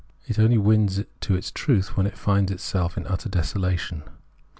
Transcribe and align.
It 0.25 0.39
only 0.39 0.57
wins 0.57 1.03
to 1.19 1.35
its 1.35 1.51
truth 1.51 1.95
when 1.95 2.07
it 2.07 2.17
finds 2.17 2.51
itself 2.51 2.97
in 2.97 3.05
utter 3.05 3.29
desolation. 3.29 4.01